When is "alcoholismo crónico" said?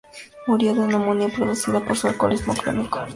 2.07-3.01